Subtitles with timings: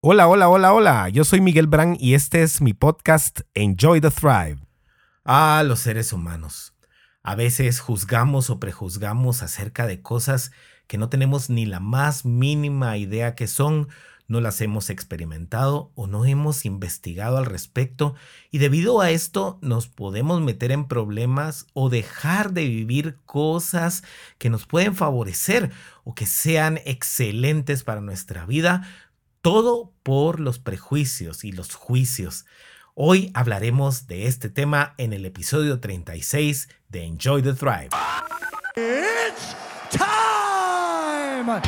[0.00, 1.08] Hola, hola, hola, hola.
[1.08, 4.58] Yo soy Miguel Brand y este es mi podcast Enjoy the Thrive.
[5.24, 6.72] Ah, los seres humanos.
[7.24, 10.52] A veces juzgamos o prejuzgamos acerca de cosas
[10.86, 13.88] que no tenemos ni la más mínima idea que son,
[14.28, 18.14] no las hemos experimentado o no hemos investigado al respecto
[18.52, 24.04] y debido a esto nos podemos meter en problemas o dejar de vivir cosas
[24.38, 25.72] que nos pueden favorecer
[26.04, 28.86] o que sean excelentes para nuestra vida
[29.40, 32.46] todo por los prejuicios y los juicios.
[32.94, 37.90] Hoy hablaremos de este tema en el episodio 36 de Enjoy the Thrive.
[38.76, 39.56] It's
[39.90, 41.62] time.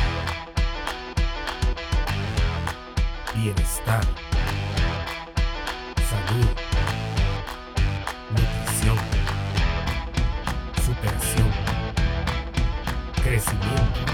[3.33, 4.03] Bienestar.
[6.09, 6.47] Salud.
[8.31, 8.97] Nutrición.
[10.85, 11.51] Superación.
[13.23, 14.10] Crecimiento.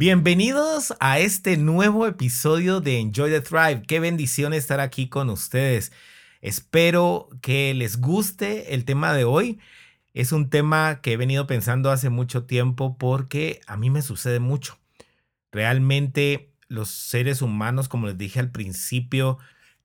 [0.00, 3.82] Bienvenidos a este nuevo episodio de Enjoy the Thrive.
[3.86, 5.92] Qué bendición estar aquí con ustedes.
[6.40, 9.60] Espero que les guste el tema de hoy.
[10.14, 14.40] Es un tema que he venido pensando hace mucho tiempo porque a mí me sucede
[14.40, 14.78] mucho.
[15.52, 19.36] Realmente los seres humanos, como les dije al principio,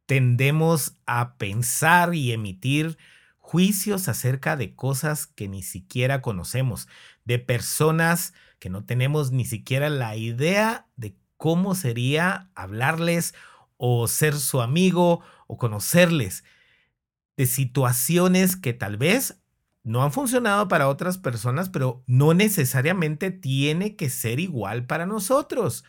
[0.05, 2.97] tendemos a pensar y emitir
[3.39, 6.88] juicios acerca de cosas que ni siquiera conocemos,
[7.25, 13.33] de personas que no tenemos ni siquiera la idea de cómo sería hablarles
[13.77, 16.43] o ser su amigo o conocerles,
[17.37, 19.41] de situaciones que tal vez
[19.83, 25.83] no han funcionado para otras personas, pero no necesariamente tiene que ser igual para nosotros.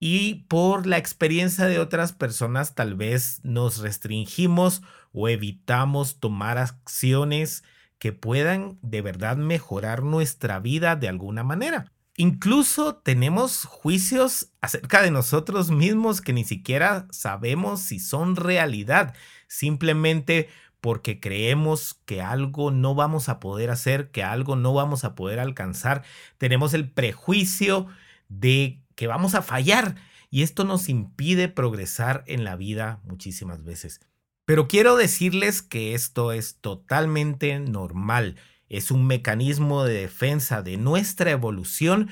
[0.00, 4.82] Y por la experiencia de otras personas tal vez nos restringimos
[5.12, 7.64] o evitamos tomar acciones
[7.98, 11.92] que puedan de verdad mejorar nuestra vida de alguna manera.
[12.20, 19.14] Incluso tenemos juicios acerca de nosotros mismos que ni siquiera sabemos si son realidad,
[19.46, 20.48] simplemente
[20.80, 25.38] porque creemos que algo no vamos a poder hacer, que algo no vamos a poder
[25.38, 26.02] alcanzar.
[26.38, 27.86] Tenemos el prejuicio
[28.28, 29.94] de que vamos a fallar
[30.28, 34.00] y esto nos impide progresar en la vida muchísimas veces.
[34.44, 38.34] Pero quiero decirles que esto es totalmente normal.
[38.68, 42.10] Es un mecanismo de defensa de nuestra evolución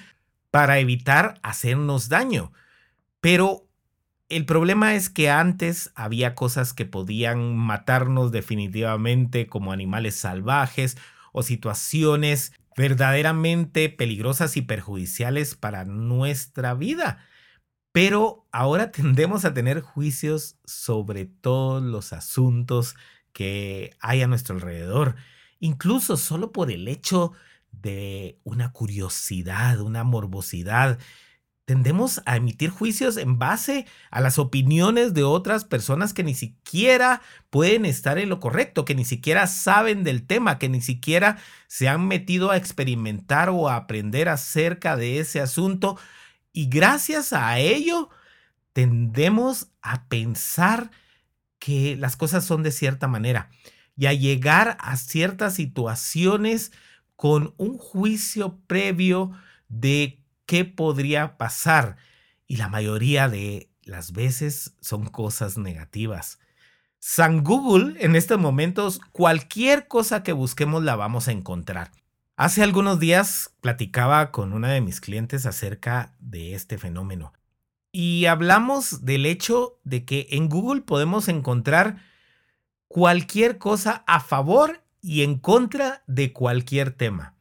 [0.50, 2.52] para evitar hacernos daño.
[3.20, 3.68] Pero
[4.28, 10.96] el problema es que antes había cosas que podían matarnos definitivamente como animales salvajes
[11.32, 17.18] o situaciones verdaderamente peligrosas y perjudiciales para nuestra vida.
[17.92, 22.96] Pero ahora tendemos a tener juicios sobre todos los asuntos
[23.32, 25.16] que hay a nuestro alrededor,
[25.60, 27.32] incluso solo por el hecho
[27.72, 30.98] de una curiosidad, una morbosidad.
[31.64, 37.22] Tendemos a emitir juicios en base a las opiniones de otras personas que ni siquiera
[37.50, 41.88] pueden estar en lo correcto, que ni siquiera saben del tema, que ni siquiera se
[41.88, 45.98] han metido a experimentar o a aprender acerca de ese asunto
[46.56, 48.08] y gracias a ello,
[48.72, 50.90] tendemos a pensar
[51.58, 53.50] que las cosas son de cierta manera
[53.96, 56.72] y a llegar a ciertas situaciones
[57.16, 59.32] con un juicio previo
[59.68, 61.96] de qué podría pasar.
[62.46, 66.38] Y la mayoría de las veces son cosas negativas.
[66.98, 71.92] San Google, en estos momentos, cualquier cosa que busquemos la vamos a encontrar.
[72.36, 77.32] Hace algunos días platicaba con una de mis clientes acerca de este fenómeno
[77.98, 81.96] y hablamos del hecho de que en Google podemos encontrar
[82.96, 87.34] cualquier cosa a favor y en contra de cualquier tema.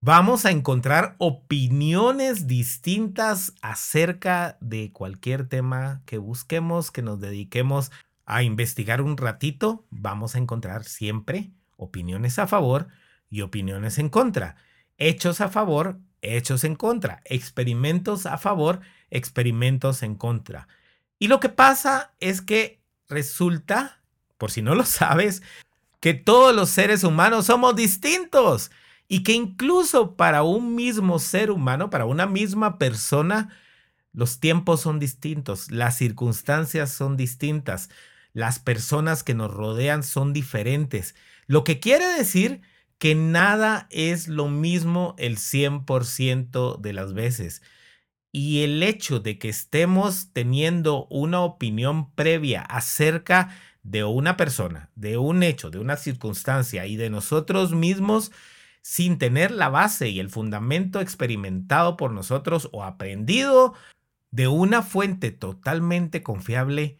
[0.00, 7.90] Vamos a encontrar opiniones distintas acerca de cualquier tema que busquemos, que nos dediquemos
[8.26, 9.84] a investigar un ratito.
[9.90, 12.86] Vamos a encontrar siempre opiniones a favor
[13.28, 14.54] y opiniones en contra.
[14.98, 17.22] Hechos a favor, hechos en contra.
[17.24, 20.68] Experimentos a favor, experimentos en contra.
[21.18, 24.00] Y lo que pasa es que resulta,
[24.38, 25.42] por si no lo sabes,
[26.00, 28.70] que todos los seres humanos somos distintos
[29.08, 33.56] y que incluso para un mismo ser humano, para una misma persona,
[34.12, 37.90] los tiempos son distintos, las circunstancias son distintas,
[38.32, 41.14] las personas que nos rodean son diferentes,
[41.46, 42.62] lo que quiere decir
[42.98, 47.62] que nada es lo mismo el 100% de las veces.
[48.32, 53.56] Y el hecho de que estemos teniendo una opinión previa acerca
[53.86, 58.32] de una persona, de un hecho, de una circunstancia y de nosotros mismos,
[58.82, 63.74] sin tener la base y el fundamento experimentado por nosotros o aprendido
[64.32, 66.98] de una fuente totalmente confiable,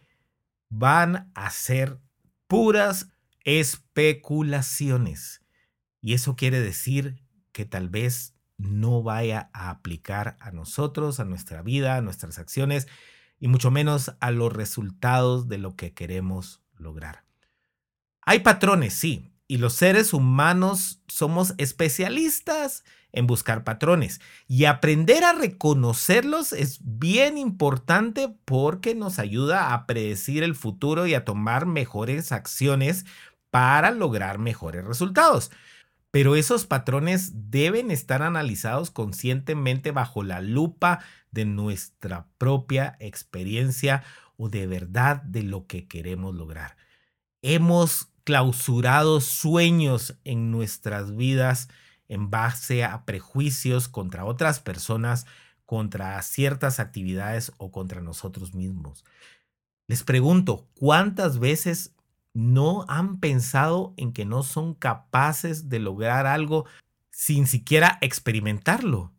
[0.69, 1.99] van a ser
[2.47, 3.11] puras
[3.43, 5.43] especulaciones.
[6.01, 11.63] Y eso quiere decir que tal vez no vaya a aplicar a nosotros, a nuestra
[11.63, 12.87] vida, a nuestras acciones
[13.41, 17.25] y mucho menos a los resultados de lo que queremos lograr.
[18.23, 25.33] Hay patrones, sí, y los seres humanos somos especialistas en buscar patrones y aprender a
[25.33, 32.31] reconocerlos es bien importante porque nos ayuda a predecir el futuro y a tomar mejores
[32.33, 33.07] acciones
[33.51, 35.51] para lograr mejores resultados.
[36.11, 41.01] Pero esos patrones deben estar analizados conscientemente bajo la lupa
[41.31, 44.03] de nuestra propia experiencia
[44.37, 46.77] o de verdad de lo que queremos lograr.
[47.43, 51.69] Hemos clausurado sueños en nuestras vidas
[52.09, 55.27] en base a prejuicios contra otras personas,
[55.65, 59.05] contra ciertas actividades o contra nosotros mismos.
[59.89, 61.95] Les pregunto, ¿cuántas veces
[62.35, 66.67] no han pensado en que no son capaces de lograr algo
[67.11, 69.13] sin siquiera experimentarlo?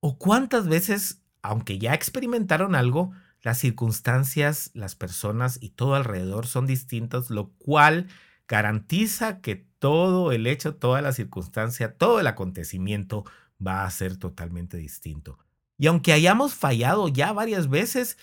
[0.00, 3.12] ¿O cuántas veces, aunque ya experimentaron algo,
[3.44, 8.08] las circunstancias, las personas y todo alrededor son distintos, lo cual
[8.48, 13.24] garantiza que todo el hecho, toda la circunstancia, todo el acontecimiento
[13.64, 15.38] va a ser totalmente distinto.
[15.76, 18.16] Y aunque hayamos fallado ya varias veces,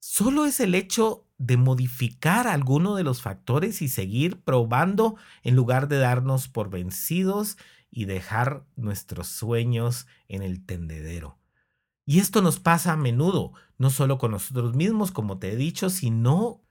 [0.00, 5.88] solo es el hecho de modificar alguno de los factores y seguir probando en lugar
[5.88, 7.58] de darnos por vencidos
[7.90, 11.36] y dejar nuestros sueños en el tendedero.
[12.06, 15.90] Y esto nos pasa a menudo, no solo con nosotros mismos, como te he dicho,
[15.90, 16.62] sino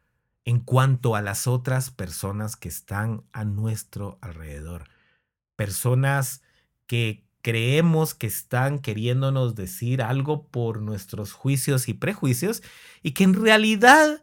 [0.45, 4.89] en cuanto a las otras personas que están a nuestro alrededor.
[5.55, 6.41] Personas
[6.85, 12.63] que creemos que están queriéndonos decir algo por nuestros juicios y prejuicios
[13.01, 14.21] y que en realidad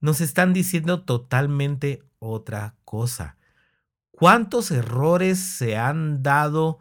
[0.00, 3.36] nos están diciendo totalmente otra cosa.
[4.10, 6.78] ¿Cuántos errores se han dado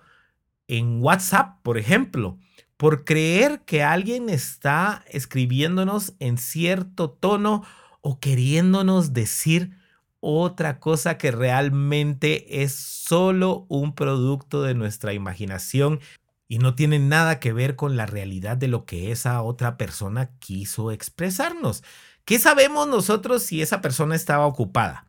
[0.67, 2.37] en WhatsApp, por ejemplo,
[2.79, 7.65] por creer que alguien está escribiéndonos en cierto tono
[7.99, 9.77] o queriéndonos decir
[10.21, 15.99] otra cosa que realmente es solo un producto de nuestra imaginación
[16.47, 20.31] y no tiene nada que ver con la realidad de lo que esa otra persona
[20.39, 21.83] quiso expresarnos.
[22.23, 25.05] ¿Qué sabemos nosotros si esa persona estaba ocupada?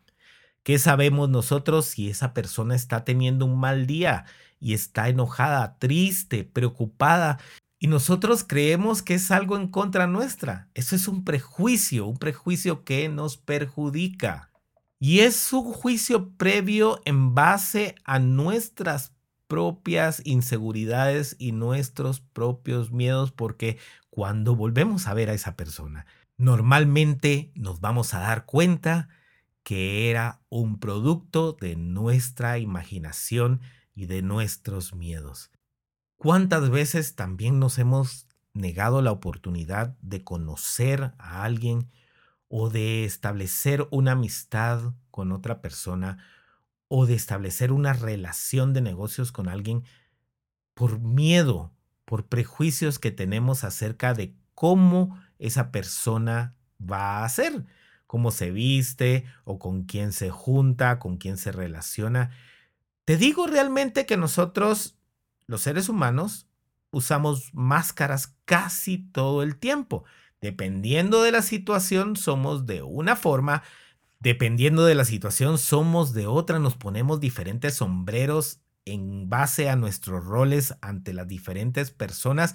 [0.64, 4.25] ¿Qué sabemos nosotros si esa persona está teniendo un mal día
[4.58, 7.38] y está enojada, triste, preocupada
[7.82, 10.69] y nosotros creemos que es algo en contra nuestra.
[10.75, 14.50] Eso es un prejuicio, un prejuicio que nos perjudica.
[14.99, 19.15] Y es un juicio previo en base a nuestras
[19.49, 23.79] propias inseguridades y nuestros propios miedos, porque
[24.11, 26.05] cuando volvemos a ver a esa persona,
[26.37, 29.09] normalmente nos vamos a dar cuenta
[29.62, 33.62] que era un producto de nuestra imaginación
[33.94, 35.51] y de nuestros miedos.
[36.22, 41.91] ¿Cuántas veces también nos hemos negado la oportunidad de conocer a alguien
[42.48, 46.22] o de establecer una amistad con otra persona
[46.89, 49.82] o de establecer una relación de negocios con alguien
[50.74, 51.72] por miedo,
[52.05, 57.65] por prejuicios que tenemos acerca de cómo esa persona va a ser,
[58.06, 62.31] cómo se viste o con quién se junta, con quién se relaciona.
[63.06, 65.00] Te digo realmente que nosotros
[65.51, 66.47] los seres humanos
[66.93, 70.05] usamos máscaras casi todo el tiempo.
[70.41, 73.65] Dependiendo de la situación, somos de una forma,
[74.21, 80.25] dependiendo de la situación, somos de otra, nos ponemos diferentes sombreros en base a nuestros
[80.25, 82.55] roles ante las diferentes personas.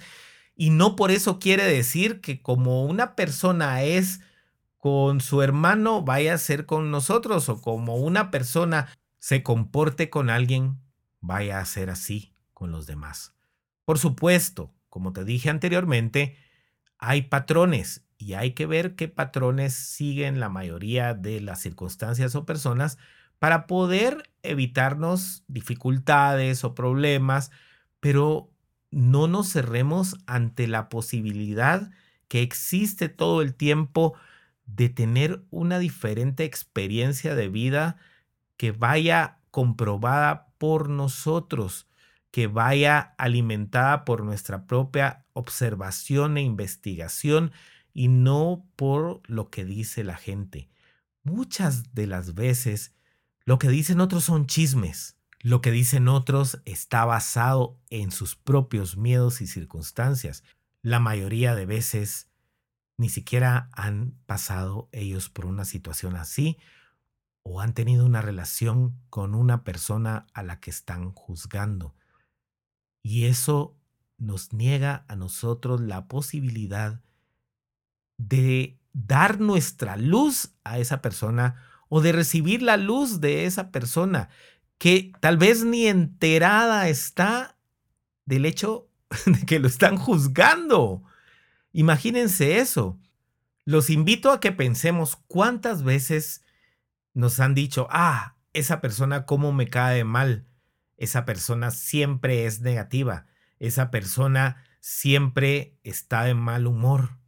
[0.54, 4.20] Y no por eso quiere decir que como una persona es
[4.78, 8.88] con su hermano, vaya a ser con nosotros, o como una persona
[9.18, 10.80] se comporte con alguien,
[11.20, 13.34] vaya a ser así con los demás.
[13.84, 16.38] Por supuesto, como te dije anteriormente,
[16.96, 22.46] hay patrones y hay que ver qué patrones siguen la mayoría de las circunstancias o
[22.46, 22.96] personas
[23.38, 27.50] para poder evitarnos dificultades o problemas,
[28.00, 28.50] pero
[28.90, 31.90] no nos cerremos ante la posibilidad
[32.26, 34.14] que existe todo el tiempo
[34.64, 37.98] de tener una diferente experiencia de vida
[38.56, 41.86] que vaya comprobada por nosotros,
[42.36, 47.50] que vaya alimentada por nuestra propia observación e investigación
[47.94, 50.68] y no por lo que dice la gente.
[51.22, 52.94] Muchas de las veces
[53.46, 55.16] lo que dicen otros son chismes.
[55.40, 60.44] Lo que dicen otros está basado en sus propios miedos y circunstancias.
[60.82, 62.28] La mayoría de veces
[62.98, 66.58] ni siquiera han pasado ellos por una situación así
[67.42, 71.94] o han tenido una relación con una persona a la que están juzgando.
[73.06, 73.78] Y eso
[74.18, 77.04] nos niega a nosotros la posibilidad
[78.18, 84.28] de dar nuestra luz a esa persona o de recibir la luz de esa persona
[84.76, 87.56] que tal vez ni enterada está
[88.24, 88.88] del hecho
[89.26, 91.04] de que lo están juzgando.
[91.70, 92.98] Imagínense eso.
[93.64, 96.42] Los invito a que pensemos cuántas veces
[97.14, 100.48] nos han dicho, ah, esa persona cómo me cae mal.
[100.96, 103.26] Esa persona siempre es negativa.
[103.58, 107.18] Esa persona siempre está de mal humor.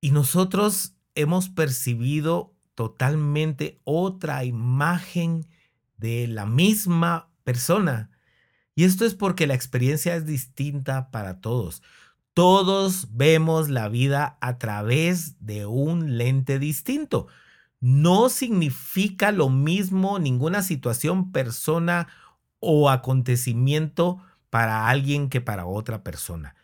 [0.00, 5.48] Y nosotros hemos percibido totalmente otra imagen
[5.96, 8.10] de la misma persona.
[8.76, 11.82] Y esto es porque la experiencia es distinta para todos.
[12.34, 17.26] Todos vemos la vida a través de un lente distinto.
[17.80, 22.06] No significa lo mismo ninguna situación, persona
[22.60, 26.54] o acontecimiento para alguien que para otra persona.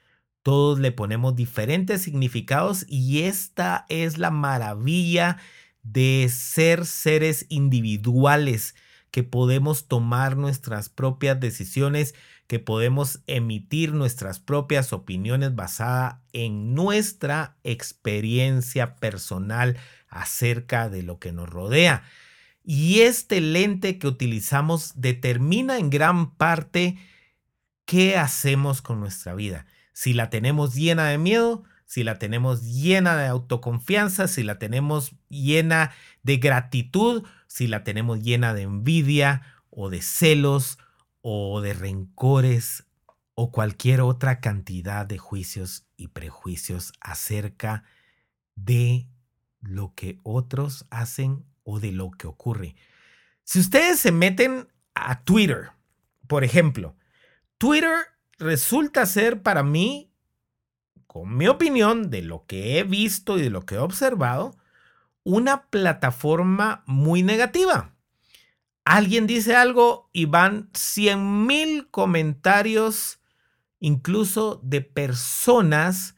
[0.42, 5.38] Todos le ponemos diferentes significados y esta es la maravilla
[5.82, 8.74] de ser seres individuales,
[9.10, 12.14] que podemos tomar nuestras propias decisiones,
[12.46, 21.32] que podemos emitir nuestras propias opiniones basadas en nuestra experiencia personal acerca de lo que
[21.32, 22.02] nos rodea.
[22.64, 26.96] Y este lente que utilizamos determina en gran parte
[27.84, 29.66] qué hacemos con nuestra vida.
[29.92, 35.14] Si la tenemos llena de miedo, si la tenemos llena de autoconfianza, si la tenemos
[35.28, 35.92] llena
[36.22, 40.78] de gratitud, si la tenemos llena de envidia o de celos
[41.20, 42.86] o de rencores
[43.34, 47.84] o cualquier otra cantidad de juicios y prejuicios acerca
[48.54, 49.06] de
[49.60, 52.76] lo que otros hacen o de lo que ocurre.
[53.42, 55.72] Si ustedes se meten a Twitter,
[56.26, 56.96] por ejemplo,
[57.58, 58.06] Twitter
[58.38, 60.10] resulta ser para mí
[61.06, 64.56] con mi opinión de lo que he visto y de lo que he observado,
[65.22, 67.94] una plataforma muy negativa.
[68.84, 73.20] Alguien dice algo y van 100 mil comentarios,
[73.80, 76.16] incluso de personas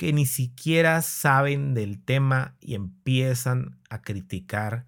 [0.00, 4.86] que ni siquiera saben del tema y empiezan a criticar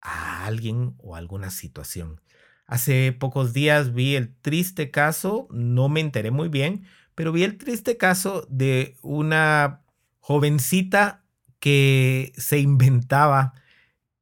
[0.00, 2.20] a alguien o alguna situación.
[2.64, 6.84] Hace pocos días vi el triste caso, no me enteré muy bien,
[7.16, 9.82] pero vi el triste caso de una
[10.20, 11.24] jovencita
[11.58, 13.54] que se inventaba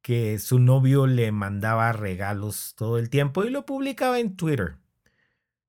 [0.01, 4.77] que su novio le mandaba regalos todo el tiempo y lo publicaba en Twitter.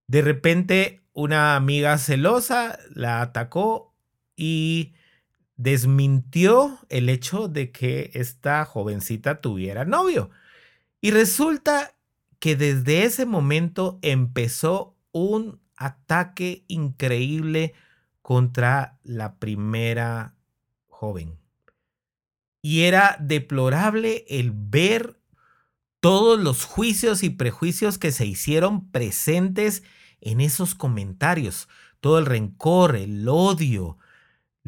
[0.07, 3.88] De repente una amiga celosa la atacó
[4.38, 4.95] y
[5.57, 10.30] desmintió el hecho de que esta jovencita tuviera novio.
[11.00, 11.97] Y resulta
[12.38, 17.75] que desde ese momento empezó un ataque increíble
[18.23, 20.37] contra la primera
[20.87, 21.37] joven.
[22.62, 25.21] Y era deplorable el ver
[25.99, 29.83] todos los juicios y prejuicios que se hicieron presentes
[30.21, 31.68] en esos comentarios,
[32.00, 33.99] todo el rencor, el odio,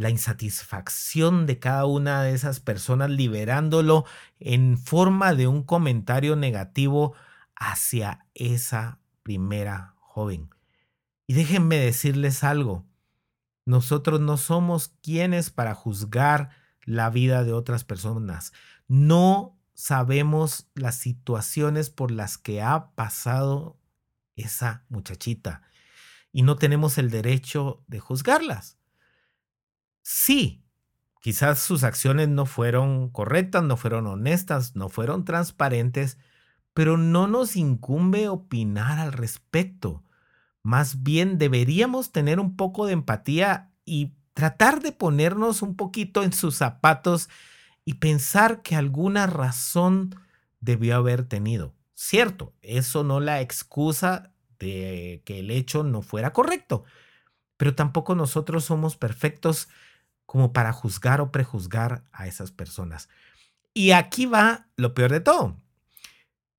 [0.00, 4.07] la insatisfacción de cada una de esas personas liberándolo
[4.38, 7.12] en forma de un comentario negativo
[7.54, 10.49] hacia esa primera joven.
[11.26, 12.87] Y déjenme decirles algo,
[13.66, 16.49] nosotros no somos quienes para juzgar
[16.87, 18.54] la vida de otras personas.
[18.88, 23.78] No sabemos las situaciones por las que ha pasado
[24.35, 25.61] esa muchachita
[26.33, 28.80] y no tenemos el derecho de juzgarlas.
[30.12, 30.64] Sí,
[31.21, 36.19] quizás sus acciones no fueron correctas, no fueron honestas, no fueron transparentes,
[36.75, 40.02] pero no nos incumbe opinar al respecto.
[40.64, 46.33] Más bien deberíamos tener un poco de empatía y tratar de ponernos un poquito en
[46.33, 47.29] sus zapatos
[47.85, 50.17] y pensar que alguna razón
[50.59, 51.73] debió haber tenido.
[51.95, 56.83] Cierto, eso no la excusa de que el hecho no fuera correcto,
[57.57, 59.69] pero tampoco nosotros somos perfectos
[60.31, 63.09] como para juzgar o prejuzgar a esas personas.
[63.75, 65.57] Y aquí va lo peor de todo,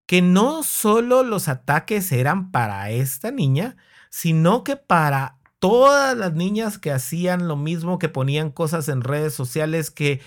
[0.06, 3.78] que no solo los ataques eran para esta niña,
[4.10, 9.34] sino que para todas las niñas que hacían lo mismo, que ponían cosas en redes
[9.34, 10.20] sociales, que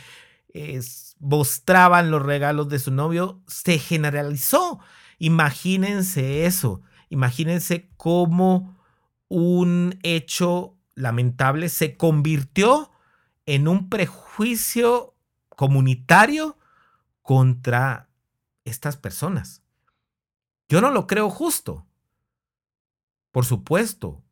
[1.18, 4.80] mostraban los regalos de su novio, se generalizó.
[5.18, 8.78] Imagínense eso, imagínense cómo
[9.28, 12.90] un hecho lamentable se convirtió
[13.46, 15.14] en un prejuicio
[15.50, 16.58] comunitario
[17.22, 18.08] contra
[18.64, 19.62] estas personas.
[20.68, 21.86] Yo no lo creo justo.
[23.30, 24.22] Por supuesto,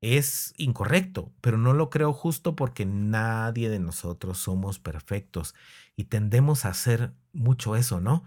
[0.00, 5.54] es incorrecto, pero no lo creo justo porque nadie de nosotros somos perfectos
[5.96, 8.24] y tendemos a hacer mucho eso, ¿no?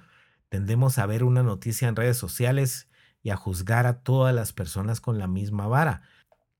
[0.49, 2.89] Tendemos a ver una noticia en redes sociales
[3.23, 6.01] y a juzgar a todas las personas con la misma vara.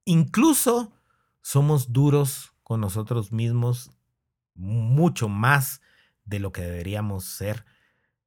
[0.05, 0.93] Incluso
[1.41, 3.91] somos duros nosotros mismos
[4.55, 5.81] mucho más
[6.25, 7.65] de lo que deberíamos ser.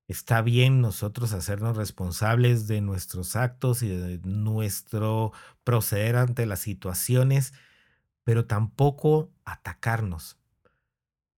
[0.06, 5.32] Está bien nosotros hacernos responsables de nuestros actos y de nuestro
[5.64, 7.54] proceder ante las situaciones,
[8.22, 10.36] pero tampoco atacarnos.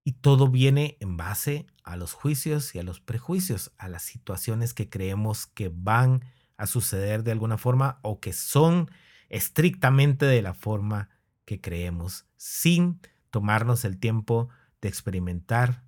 [0.02, 4.74] Y todo viene en base a los juicios y a los prejuicios, a las situaciones
[4.74, 6.24] que creemos que van
[6.56, 8.90] a suceder de alguna forma o que son
[9.28, 11.10] estrictamente de la forma
[11.44, 13.00] que creemos, sin
[13.30, 14.48] tomarnos el tiempo
[14.80, 15.84] de experimentar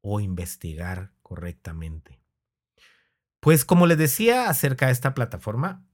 [0.00, 2.20] o investigar correctamente.
[3.40, 5.84] Pues como les decía acerca de esta plataforma,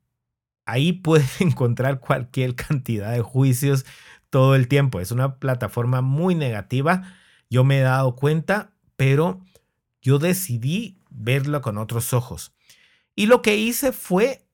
[0.64, 3.86] ahí pueden encontrar cualquier cantidad de juicios
[4.30, 5.00] todo el tiempo.
[5.00, 7.14] Es una plataforma muy negativa.
[7.48, 9.40] Yo me he dado cuenta, pero
[10.02, 12.52] yo decidí verlo con otros ojos.
[13.14, 14.45] Y lo que hice fue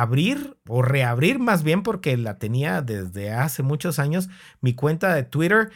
[0.00, 4.28] abrir o reabrir más bien porque la tenía desde hace muchos años
[4.60, 5.70] mi cuenta de Twitter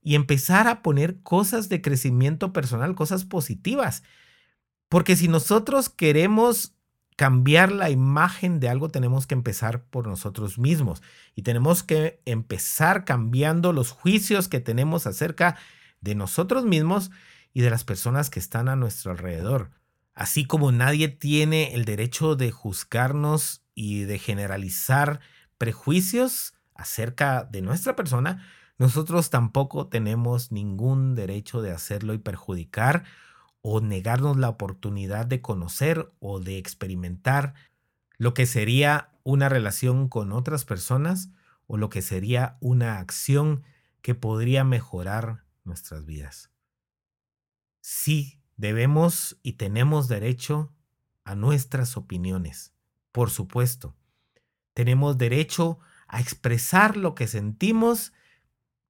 [0.00, 4.04] y empezar a poner cosas de crecimiento personal, cosas positivas.
[4.88, 6.76] Porque si nosotros queremos
[7.16, 11.02] cambiar la imagen de algo, tenemos que empezar por nosotros mismos
[11.34, 15.56] y tenemos que empezar cambiando los juicios que tenemos acerca
[16.00, 17.10] de nosotros mismos
[17.52, 19.70] y de las personas que están a nuestro alrededor.
[20.14, 25.20] Así como nadie tiene el derecho de juzgarnos y de generalizar
[25.58, 28.46] prejuicios acerca de nuestra persona,
[28.78, 33.04] nosotros tampoco tenemos ningún derecho de hacerlo y perjudicar
[33.62, 37.54] o negarnos la oportunidad de conocer o de experimentar
[38.18, 41.30] lo que sería una relación con otras personas
[41.66, 43.62] o lo que sería una acción
[44.02, 46.50] que podría mejorar nuestras vidas.
[47.80, 50.74] Sí, debemos y tenemos derecho
[51.24, 52.73] a nuestras opiniones,
[53.14, 53.94] por supuesto.
[54.74, 58.12] Tenemos derecho a expresar lo que sentimos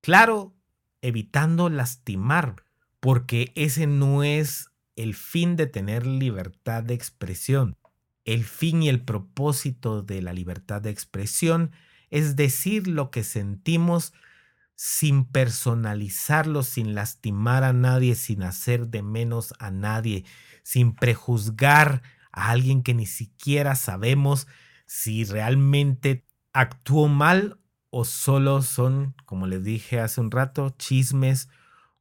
[0.05, 0.55] Claro,
[1.01, 2.57] evitando lastimar,
[3.01, 7.79] porque ese no es el fin de tener libertad de expresión.
[8.27, 11.73] El fin y el propósito de la libertad de expresión
[12.11, 14.13] es decir lo que sentimos
[14.77, 20.27] sin personalizarlo, sin lastimar a nadie, sin hacer de menos a nadie,
[20.65, 22.03] sin prejuzgar
[22.35, 24.49] a alguien que ni siquiera sabemos
[24.87, 31.49] si realmente actuó mal o solo son, como les dije hace un rato, chismes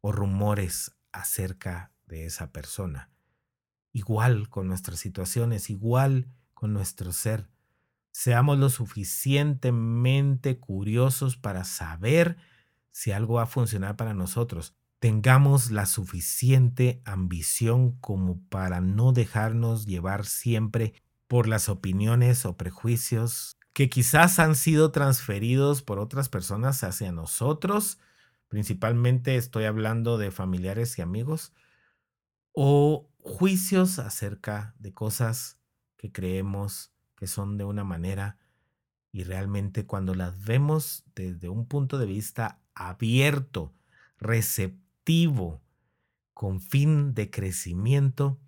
[0.01, 3.11] o rumores acerca de esa persona.
[3.91, 7.47] Igual con nuestras situaciones, igual con nuestro ser.
[8.11, 12.37] Seamos lo suficientemente curiosos para saber
[12.91, 14.75] si algo va a funcionar para nosotros.
[15.03, 20.93] Tengamos la suficiente ambición como para no dejarnos llevar siempre
[21.27, 27.99] por las opiniones o prejuicios que quizás han sido transferidos por otras personas hacia nosotros,
[28.47, 31.51] principalmente estoy hablando de familiares y amigos,
[32.53, 35.59] o juicios acerca de cosas
[35.97, 38.37] que creemos que son de una manera
[39.11, 43.73] y realmente cuando las vemos desde un punto de vista abierto,
[44.17, 44.82] receptivo,
[46.33, 48.39] con fin de crecimiento,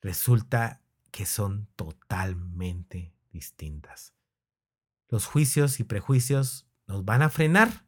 [0.00, 4.14] resulta que son totalmente distintas.
[5.08, 7.84] Los juicios y prejuicios nos van a frenar.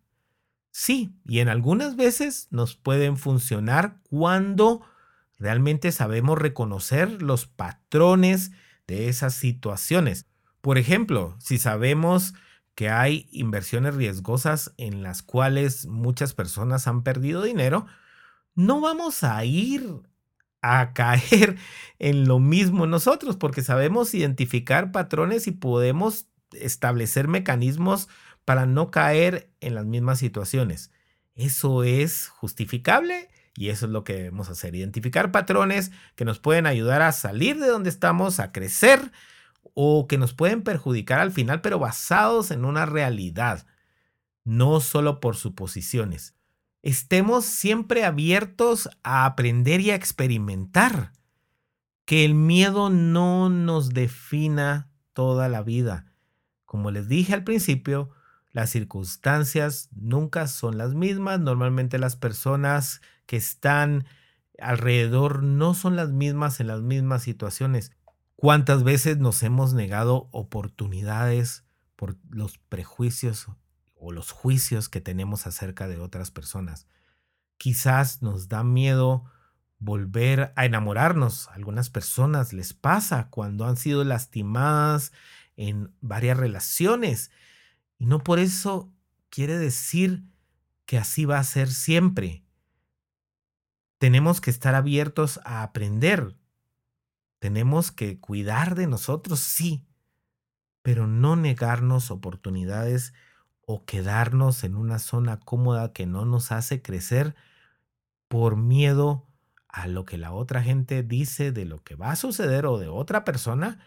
[0.71, 4.83] Sí, y en algunas veces nos pueden funcionar cuando
[5.39, 8.53] realmente sabemos reconocer los patrones
[8.87, 10.27] de esas situaciones.
[10.61, 12.35] Por ejemplo, si sabemos
[12.75, 17.87] que hay inversiones riesgosas en las cuales muchas personas han perdido dinero,
[18.55, 20.03] no vamos a ir
[20.63, 21.57] a caer
[21.99, 28.09] en lo mismo nosotros porque sabemos identificar patrones y podemos establecer mecanismos
[28.45, 30.91] para no caer en las mismas situaciones.
[31.35, 36.67] Eso es justificable y eso es lo que debemos hacer, identificar patrones que nos pueden
[36.67, 39.13] ayudar a salir de donde estamos, a crecer
[39.75, 43.67] o que nos pueden perjudicar al final, pero basados en una realidad,
[44.45, 46.35] no solo por suposiciones.
[46.83, 51.13] Estemos siempre abiertos a aprender y a experimentar.
[52.05, 56.13] Que el miedo no nos defina toda la vida.
[56.65, 58.11] Como les dije al principio,
[58.51, 61.39] las circunstancias nunca son las mismas.
[61.39, 64.05] Normalmente las personas que están
[64.59, 67.93] alrededor no son las mismas en las mismas situaciones.
[68.43, 73.47] ¿Cuántas veces nos hemos negado oportunidades por los prejuicios
[73.95, 76.89] o los juicios que tenemos acerca de otras personas?
[77.57, 79.27] Quizás nos da miedo
[79.79, 81.47] volver a enamorarnos.
[81.51, 85.13] A algunas personas les pasa cuando han sido lastimadas
[85.55, 87.31] en varias relaciones
[87.97, 88.93] y no por eso
[89.31, 90.25] quiere decir
[90.85, 92.43] que así va a ser siempre.
[93.99, 96.35] Tenemos que estar abiertos a aprender.
[97.43, 99.85] Tenemos que cuidar de nosotros, sí,
[100.81, 103.15] pero no negarnos oportunidades
[103.67, 107.35] o quedarnos en una zona cómoda que no nos hace crecer
[108.29, 109.27] por miedo
[109.67, 112.87] a lo que la otra gente dice de lo que va a suceder o de
[112.87, 113.81] otra persona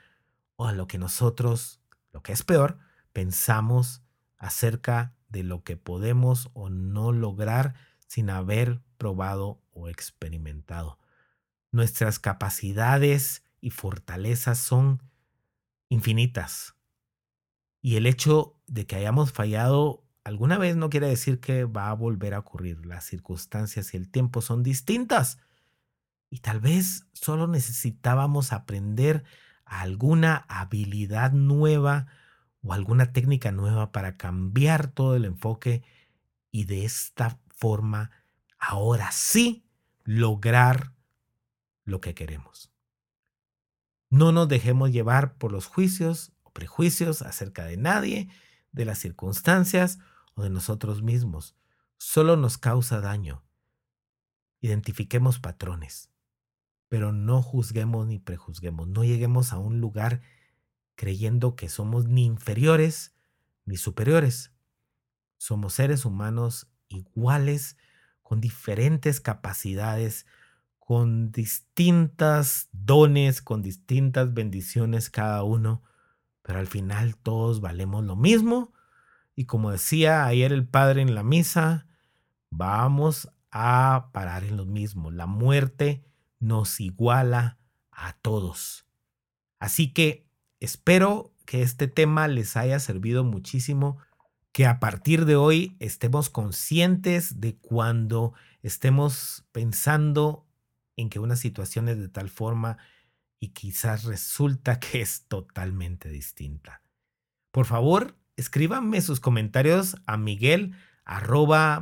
[0.58, 1.80] o a lo que nosotros,
[2.12, 2.78] lo que es peor,
[3.14, 4.02] pensamos
[4.38, 11.00] acerca de lo que podemos o no lograr sin haber probado o experimentado.
[11.72, 15.02] Nuestras capacidades y fortalezas son
[15.90, 16.76] infinitas.
[17.82, 21.96] Y el hecho de que hayamos fallado alguna vez no quiere decir que va a
[21.96, 22.86] volver a ocurrir.
[22.86, 25.40] Las circunstancias y el tiempo son distintas.
[26.30, 29.24] Y tal vez solo necesitábamos aprender
[29.66, 32.06] alguna habilidad nueva
[32.62, 35.82] o alguna técnica nueva para cambiar todo el enfoque
[36.52, 38.12] y de esta forma
[38.60, 39.66] ahora sí
[40.04, 40.94] lograr
[41.84, 42.75] lo que queremos.
[44.16, 48.30] No nos dejemos llevar por los juicios o prejuicios acerca de nadie,
[48.72, 50.00] de las circunstancias
[50.36, 51.58] o de nosotros mismos.
[51.98, 53.44] Solo nos causa daño.
[54.62, 56.12] Identifiquemos patrones,
[56.88, 58.88] pero no juzguemos ni prejuzguemos.
[58.88, 60.22] No lleguemos a un lugar
[60.96, 63.14] creyendo que somos ni inferiores
[63.66, 64.54] ni superiores.
[65.36, 67.76] Somos seres humanos iguales,
[68.24, 70.26] con diferentes capacidades,
[70.86, 75.84] con distintas dones, con distintas bendiciones cada uno,
[76.42, 78.72] pero al final todos valemos lo mismo.
[79.36, 81.88] Y como decía ayer el Padre en la misa,
[82.50, 85.12] vamos a parar en lo mismo.
[85.12, 86.06] La muerte
[86.40, 87.58] nos iguala
[87.92, 88.86] a todos.
[89.60, 90.26] Así que
[90.60, 93.98] Espero que este tema les haya servido muchísimo,
[94.52, 100.45] que a partir de hoy estemos conscientes de cuando estemos pensando
[100.98, 102.78] en que una situación es de tal forma
[103.40, 106.82] y quizás resulta que es totalmente distinta.
[107.52, 110.76] Por favor, escríbanme sus comentarios a miguel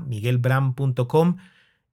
[0.06, 1.38] miguelbram.com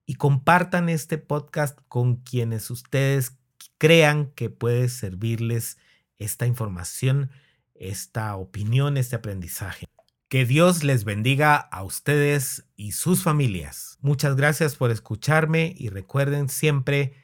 [0.05, 3.39] y compartan este podcast con quienes ustedes
[3.79, 5.79] crean que puede servirles
[6.19, 7.31] esta información,
[7.75, 9.87] esta opinión, este aprendizaje.
[10.31, 13.99] Que Dios les bendiga a ustedes y sus familias.
[14.01, 17.15] Muchas gracias por escucharme y recuerden siempre,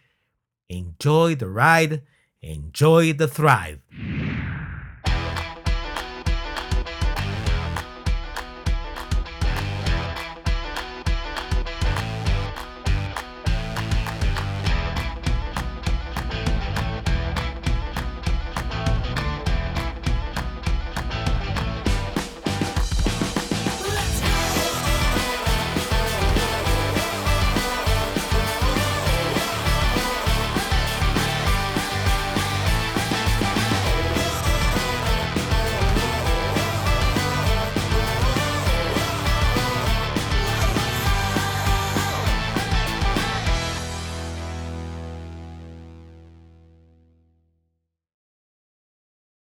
[0.67, 2.03] enjoy the ride,
[2.41, 3.81] enjoy the thrive.